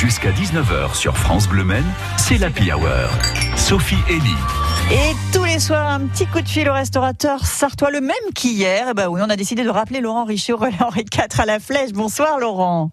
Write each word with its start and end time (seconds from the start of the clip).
Jusqu'à 0.00 0.30
19h 0.30 0.94
sur 0.94 1.16
France 1.16 1.48
Bleu 1.48 1.64
Men, 1.64 1.82
c'est 2.16 2.38
l'Happy 2.38 2.72
Hour. 2.72 3.10
Sophie 3.56 3.98
Elie. 4.08 4.92
Et 4.92 5.12
tous 5.36 5.42
les 5.42 5.58
soirs, 5.58 5.88
un 5.88 6.06
petit 6.06 6.24
coup 6.24 6.40
de 6.40 6.46
fil 6.46 6.70
au 6.70 6.72
restaurateur 6.72 7.40
sartois, 7.40 7.90
le 7.90 8.00
même 8.00 8.14
qu'hier. 8.32 8.86
Eh 8.90 8.94
ben 8.94 9.08
oui, 9.08 9.20
on 9.24 9.28
a 9.28 9.34
décidé 9.34 9.64
de 9.64 9.70
rappeler 9.70 10.00
Laurent 10.00 10.24
Richer 10.24 10.52
au 10.52 10.56
relais 10.56 10.80
Henri 10.80 11.04
IV 11.12 11.40
à 11.40 11.46
la 11.46 11.58
Flèche. 11.58 11.92
Bonsoir 11.94 12.38
Laurent. 12.38 12.92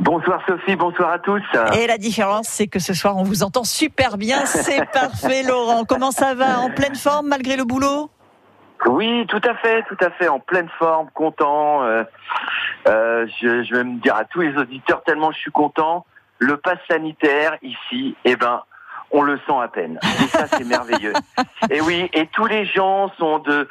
Bonsoir 0.00 0.40
Sophie, 0.48 0.76
bonsoir 0.76 1.10
à 1.10 1.18
tous. 1.18 1.42
Et 1.78 1.86
la 1.86 1.98
différence, 1.98 2.48
c'est 2.48 2.68
que 2.68 2.78
ce 2.78 2.94
soir, 2.94 3.18
on 3.18 3.22
vous 3.22 3.42
entend 3.42 3.64
super 3.64 4.16
bien. 4.16 4.46
C'est 4.46 4.90
parfait 4.92 5.42
Laurent. 5.42 5.84
Comment 5.84 6.10
ça 6.10 6.32
va? 6.32 6.58
En 6.60 6.70
pleine 6.70 6.94
forme 6.94 7.28
malgré 7.28 7.58
le 7.58 7.64
boulot? 7.64 8.08
Oui, 8.86 9.26
tout 9.28 9.42
à 9.44 9.54
fait, 9.56 9.82
tout 9.88 10.02
à 10.02 10.08
fait, 10.12 10.28
en 10.28 10.40
pleine 10.40 10.70
forme, 10.78 11.10
content. 11.12 11.84
Euh, 11.84 12.02
euh, 12.88 13.26
je, 13.42 13.62
je 13.62 13.74
vais 13.74 13.84
me 13.84 14.00
dire 14.00 14.16
à 14.16 14.24
tous 14.24 14.40
les 14.40 14.56
auditeurs 14.56 15.02
tellement 15.02 15.30
je 15.30 15.38
suis 15.38 15.50
content. 15.50 16.06
Le 16.44 16.56
pass 16.56 16.78
sanitaire 16.88 17.56
ici, 17.62 18.16
eh 18.24 18.36
ben, 18.36 18.62
on 19.10 19.22
le 19.22 19.36
sent 19.46 19.54
à 19.62 19.68
peine. 19.68 19.98
Et 20.02 20.28
ça, 20.28 20.46
c'est 20.48 20.64
merveilleux. 20.64 21.12
Et 21.70 21.80
oui, 21.80 22.10
et 22.12 22.26
tous 22.26 22.44
les 22.46 22.66
gens 22.66 23.10
sont 23.18 23.38
de, 23.38 23.68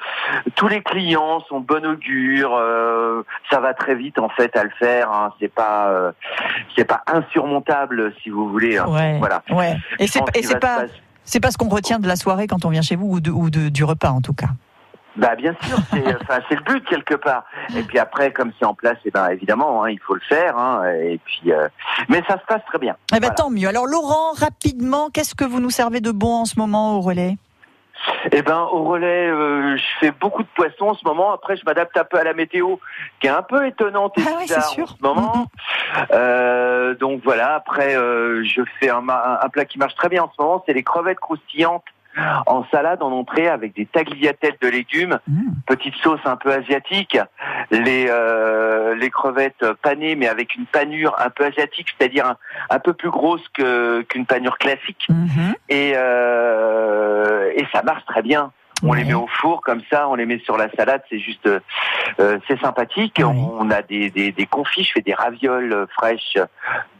tous 0.55 0.67
les 0.67 0.81
clients 0.81 1.41
sont 1.47 1.59
bon 1.59 1.85
augure. 1.85 2.55
euh, 2.55 3.21
ça 3.51 3.59
va 3.59 3.73
très 3.75 3.93
vite 3.93 4.17
en 4.17 4.29
fait 4.29 4.55
à 4.57 4.63
le 4.63 4.71
faire. 4.79 5.11
Hein. 5.11 5.31
C'est 5.39 5.53
pas, 5.53 5.89
euh, 5.89 6.11
c'est 6.75 6.85
pas 6.85 7.03
insurmontable 7.07 8.13
si 8.23 8.29
vous 8.29 8.49
voulez. 8.49 8.77
hein. 8.77 8.87
Ouais. 8.87 9.17
Voilà. 9.19 9.43
Ouais. 9.51 9.75
Et 9.99 10.07
c'est 10.07 10.19
pas 10.59 10.83
c'est 11.25 11.39
pas 11.39 11.51
ce 11.51 11.57
qu'on 11.57 11.69
retient 11.69 11.99
de 11.99 12.07
la 12.07 12.15
soirée 12.15 12.47
quand 12.47 12.65
on 12.65 12.69
vient 12.69 12.81
chez 12.81 12.95
vous 12.95 13.07
ou, 13.07 13.19
de, 13.19 13.29
ou 13.31 13.49
de- 13.49 13.69
du 13.69 13.83
repas 13.83 14.09
en 14.09 14.21
tout 14.21 14.33
cas. 14.33 14.47
Bah 15.15 15.35
bien 15.35 15.55
sûr, 15.61 15.77
c'est 15.91 16.03
enfin 16.21 16.39
c'est 16.49 16.55
le 16.55 16.63
but 16.63 16.83
quelque 16.87 17.13
part. 17.13 17.43
Et 17.77 17.83
puis 17.83 17.99
après, 17.99 18.31
comme 18.33 18.51
c'est 18.57 18.65
en 18.65 18.73
place, 18.73 18.97
et 19.05 19.11
ben 19.11 19.29
évidemment, 19.29 19.83
hein, 19.83 19.89
il 19.91 19.99
faut 19.99 20.15
le 20.15 20.21
faire. 20.21 20.57
Hein, 20.57 20.83
et 20.91 21.19
puis, 21.23 21.51
euh, 21.51 21.67
mais 22.09 22.23
ça 22.27 22.39
se 22.39 22.45
passe 22.47 22.61
très 22.65 22.79
bien. 22.79 22.95
Eh 23.11 23.15
ben 23.15 23.19
Voilà. 23.27 23.35
tant 23.35 23.49
mieux. 23.51 23.67
Alors 23.67 23.85
Laurent, 23.85 24.31
rapidement, 24.35 25.09
qu'est-ce 25.13 25.35
que 25.35 25.45
vous 25.45 25.59
nous 25.59 25.69
servez 25.69 26.01
de 26.01 26.11
bon 26.11 26.41
en 26.41 26.45
ce 26.45 26.57
moment 26.57 26.97
au 26.97 27.01
relais? 27.01 27.37
Eh 28.31 28.41
ben 28.41 28.67
au 28.71 28.83
relais, 28.83 29.27
euh, 29.29 29.77
je 29.77 29.83
fais 29.99 30.11
beaucoup 30.11 30.41
de 30.43 30.47
poissons 30.55 30.87
en 30.89 30.93
ce 30.95 31.05
moment. 31.05 31.31
Après, 31.31 31.55
je 31.55 31.63
m'adapte 31.63 31.95
un 31.95 32.03
peu 32.03 32.17
à 32.19 32.23
la 32.23 32.33
météo, 32.33 32.75
qui 33.21 33.27
est 33.27 33.29
un 33.29 33.43
peu 33.43 33.65
étonnante 33.67 34.17
et 34.17 34.21
Ah 34.27 34.31
oui, 34.39 34.47
sûr. 34.47 34.83
en 34.83 34.87
ce 34.87 35.01
moment. 35.01 35.33
Mhm. 35.37 36.05
Euh, 36.11 36.95
donc 36.95 37.21
voilà. 37.23 37.53
Après, 37.55 37.95
euh, 37.95 38.43
je 38.43 38.61
fais 38.79 38.89
un 38.89 39.03
plat 39.51 39.65
qui 39.65 39.77
marche 39.77 39.95
très 39.95 40.09
bien 40.09 40.23
en 40.23 40.31
ce 40.35 40.41
moment, 40.41 40.63
c'est 40.65 40.73
les 40.73 40.83
crevettes 40.83 41.19
croustillantes 41.19 41.83
en 42.45 42.63
salade 42.71 43.01
en 43.01 43.11
entrée 43.11 43.47
avec 43.47 43.75
des 43.75 43.85
tagliatelles 43.85 44.57
de 44.61 44.67
légumes. 44.67 45.19
Mhm. 45.27 45.53
petite 45.65 45.95
sauce 45.95 46.19
un 46.25 46.35
peu 46.35 46.51
asiatique, 46.51 47.17
les 47.71 48.07
euh, 48.09 48.95
les 48.95 49.09
crevettes 49.09 49.65
panées 49.81 50.15
mais 50.15 50.27
avec 50.27 50.55
une 50.55 50.65
panure 50.65 51.15
un 51.19 51.29
peu 51.29 51.45
asiatique, 51.45 51.87
c'est-à-dire 51.97 52.25
un, 52.27 52.37
un 52.69 52.79
peu 52.79 52.93
plus 52.93 53.09
grosse 53.09 53.47
que 53.53 54.01
qu'une 54.03 54.25
panure 54.25 54.57
classique 54.57 55.07
Mhm. 55.09 55.55
et 55.69 55.93
euh, 55.95 57.51
et 57.55 57.65
ça 57.71 57.81
marche 57.83 58.05
très 58.05 58.21
bien. 58.21 58.51
On 58.85 58.91
les 58.93 59.05
met 59.05 59.13
au 59.13 59.27
four 59.27 59.61
comme 59.61 59.81
ça, 59.89 60.09
on 60.09 60.15
les 60.15 60.25
met 60.25 60.39
sur 60.39 60.57
la 60.57 60.69
salade, 60.71 61.01
c'est 61.09 61.19
juste 61.19 61.47
euh, 62.19 62.39
c'est 62.47 62.59
sympathique. 62.59 63.17
Ouais. 63.19 63.25
On 63.25 63.69
a 63.71 63.81
des, 63.81 64.09
des 64.09 64.31
des 64.31 64.45
confits, 64.45 64.83
je 64.83 64.91
fais 64.93 65.01
des 65.01 65.13
ravioles 65.13 65.87
fraîches 65.95 66.37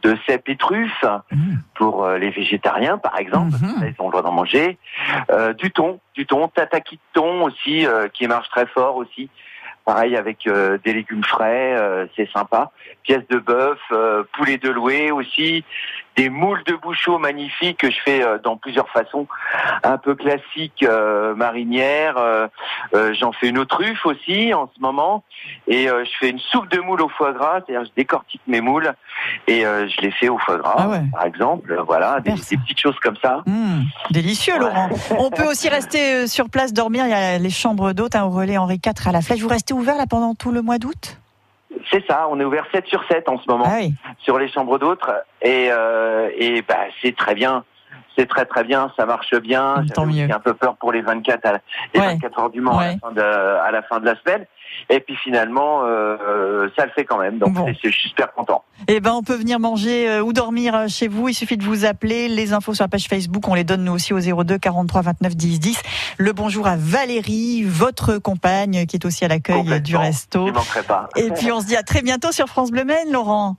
de 0.02 0.16
cèpes 0.26 0.48
et 0.48 0.56
truffes 0.56 1.04
Mhm. 1.30 1.58
pour 1.74 2.04
euh, 2.04 2.18
les 2.18 2.30
végétariens 2.30 2.98
par 2.98 3.18
exemple, 3.18 3.50
parce 3.50 3.62
que 3.62 3.80
ça, 3.80 3.86
ils 3.86 3.94
ont 3.98 4.06
le 4.06 4.10
droit 4.10 4.22
d'en 4.22 4.32
manger. 4.32 4.78
Euh, 5.30 5.52
du 5.52 5.70
thon, 5.70 6.00
du 6.14 6.26
thon, 6.26 6.48
tataki 6.48 6.96
de 6.96 7.00
thon 7.12 7.42
aussi, 7.42 7.86
euh, 7.86 8.08
qui 8.08 8.26
marche 8.26 8.48
très 8.50 8.66
fort 8.66 8.96
aussi. 8.96 9.28
Pareil 9.84 10.16
avec 10.16 10.46
euh, 10.46 10.78
des 10.82 10.94
légumes 10.94 11.24
frais, 11.24 11.74
euh, 11.76 12.06
c'est 12.16 12.30
sympa. 12.30 12.70
Pièces 13.02 13.26
de 13.28 13.38
bœuf, 13.38 13.78
euh, 13.92 14.22
poulet 14.32 14.56
de 14.56 14.70
loué 14.70 15.10
aussi, 15.10 15.62
des 16.16 16.28
moules 16.30 16.62
de 16.64 16.74
bouchot 16.74 17.18
magnifiques 17.18 17.78
que 17.78 17.90
je 17.90 17.96
fais 18.04 18.22
euh, 18.24 18.38
dans 18.38 18.56
plusieurs 18.56 18.88
façons, 18.90 19.26
un 19.82 19.98
peu 19.98 20.14
classique 20.14 20.82
euh, 20.82 21.34
marinière. 21.34 22.16
euh, 22.18 22.46
euh, 22.94 23.14
J'en 23.18 23.32
fais 23.32 23.48
une 23.48 23.58
aux 23.58 23.64
truffes 23.64 24.06
aussi 24.06 24.54
en 24.54 24.70
ce 24.74 24.80
moment, 24.80 25.24
et 25.66 25.88
euh, 25.88 26.04
je 26.04 26.10
fais 26.20 26.30
une 26.30 26.38
soupe 26.38 26.68
de 26.70 26.80
moules 26.80 27.02
au 27.02 27.08
foie 27.08 27.32
gras, 27.32 27.60
c'est-à-dire 27.66 27.84
je 27.88 27.92
décortique 27.96 28.40
mes 28.46 28.60
moules 28.60 28.92
et 29.46 29.64
euh, 29.66 29.88
je 29.88 30.00
les 30.02 30.10
fais 30.10 30.28
au 30.28 30.38
foie 30.38 30.58
gras, 30.58 30.74
Ah 30.78 30.88
ouais. 30.88 31.02
par 31.12 31.24
exemple. 31.24 31.74
Voilà, 31.86 32.20
des, 32.20 32.32
des 32.32 32.56
petites 32.56 32.80
choses 32.80 32.98
comme 33.02 33.16
ça. 33.22 33.42
Mmh, 33.46 33.82
délicieux, 34.10 34.54
Ouais. 34.54 34.60
Laurent. 34.60 34.88
On 35.18 35.30
peut 35.30 35.46
aussi 35.48 35.68
rester 35.68 36.26
sur 36.26 36.48
place 36.48 36.72
dormir. 36.72 37.04
Il 37.06 37.10
y 37.10 37.14
a 37.14 37.38
les 37.38 37.50
chambres 37.50 37.92
d'hôtes 37.92 38.14
hein, 38.14 38.24
au 38.24 38.30
relais 38.30 38.56
Henri 38.56 38.80
IV 38.84 39.08
à 39.08 39.12
la 39.12 39.20
Flèche. 39.20 39.40
Vous 39.40 39.48
restez 39.48 39.74
ouvert 39.74 39.96
là 39.96 40.06
pendant 40.08 40.34
tout 40.34 40.52
le 40.52 40.62
mois 40.62 40.78
d'août? 40.78 41.18
C'est 41.94 42.04
ça, 42.08 42.26
on 42.28 42.40
est 42.40 42.44
ouvert 42.44 42.66
7 42.72 42.88
sur 42.88 43.04
7 43.08 43.28
en 43.28 43.38
ce 43.38 43.48
moment 43.48 43.62
Ah 43.68 43.76
oui. 43.78 43.94
sur 44.18 44.36
les 44.36 44.48
chambres 44.48 44.80
d'autres 44.80 45.12
et, 45.40 45.68
euh, 45.70 46.28
et 46.36 46.60
bah, 46.62 46.74
c'est 47.00 47.14
très 47.14 47.36
bien. 47.36 47.62
C'est 48.16 48.28
très 48.28 48.44
très 48.44 48.64
bien, 48.64 48.92
ça 48.96 49.06
marche 49.06 49.34
bien. 49.34 49.82
Aussi 49.82 50.06
mieux. 50.06 50.32
un 50.32 50.38
peu 50.40 50.54
peur 50.54 50.76
pour 50.76 50.92
les 50.92 51.02
24 51.02 51.46
à 51.46 51.52
la, 51.52 51.58
les 51.94 52.00
Ouais. 52.00 52.06
24 52.14 52.38
heures 52.38 52.50
du 52.50 52.60
Mans 52.60 52.78
à, 52.78 52.86
la 52.86 52.98
fin 52.98 53.12
de, 53.12 53.20
à 53.20 53.70
la 53.70 53.82
fin 53.82 54.00
de 54.00 54.06
la 54.06 54.14
semaine. 54.20 54.46
Et 54.90 55.00
puis 55.00 55.16
finalement, 55.16 55.82
euh, 55.84 56.68
ça 56.76 56.84
le 56.84 56.92
fait 56.92 57.04
quand 57.04 57.18
même. 57.18 57.38
Donc 57.38 57.52
Bon. 57.54 57.66
je 57.66 57.88
suis 57.90 58.08
super 58.08 58.32
content. 58.32 58.64
Eh 58.88 59.00
ben, 59.00 59.12
on 59.12 59.22
peut 59.22 59.34
venir 59.36 59.60
manger 59.60 60.08
euh, 60.08 60.22
ou 60.22 60.32
dormir 60.32 60.74
euh, 60.74 60.88
chez 60.88 61.08
vous. 61.08 61.28
Il 61.28 61.34
suffit 61.34 61.56
de 61.56 61.64
vous 61.64 61.84
appeler. 61.84 62.28
Les 62.28 62.52
infos 62.52 62.74
sur 62.74 62.84
la 62.84 62.88
page 62.88 63.06
Facebook, 63.06 63.46
on 63.48 63.54
les 63.54 63.64
donne 63.64 63.84
nous 63.84 63.92
aussi 63.92 64.12
au 64.12 64.20
02 64.20 64.58
43 64.58 65.02
29 65.02 65.36
10 65.36 65.60
10. 65.60 65.82
Le 66.18 66.32
bonjour 66.32 66.66
à 66.66 66.76
Valérie, 66.76 67.62
votre 67.64 68.18
compagne, 68.18 68.86
qui 68.86 68.96
est 68.96 69.06
aussi 69.06 69.24
à 69.24 69.28
l'accueil 69.28 69.80
du 69.80 69.96
resto. 69.96 70.48
Je 70.48 70.52
manquerai 70.52 70.82
pas. 70.82 71.08
Et 71.16 71.30
puis, 71.30 71.52
on 71.52 71.60
se 71.60 71.66
dit 71.66 71.76
à 71.76 71.82
très 71.82 72.02
bientôt 72.02 72.32
sur 72.32 72.48
France 72.48 72.70
Bleu 72.70 72.84
Maine, 72.84 73.12
Laurent. 73.12 73.56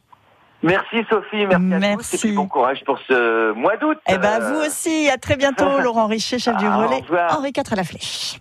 Merci 0.66 1.06
Sophie, 1.10 1.46
merci, 1.46 1.54
à 1.56 1.60
tous 1.60 1.76
et 1.76 1.80
Merci. 1.80 2.18
puis 2.18 2.32
bon 2.32 2.48
courage 2.48 2.84
pour 2.86 2.98
ce 3.08 3.54
mois 3.54 3.78
d'août. 3.78 4.00
Eh 4.10 4.18
ben, 4.18 4.40
vous 4.40 4.66
aussi. 4.66 5.08
À 5.10 5.18
très 5.18 5.36
bientôt, 5.36 5.80
Laurent 5.84 6.08
Richer, 6.08 6.40
chef 6.40 6.58
du 6.58 6.66
au 6.68 6.72
relais. 6.72 7.04
Henri 7.30 7.52
IV 7.56 7.64
à 7.72 7.76
la 7.76 7.84
Flèche. 7.84 8.40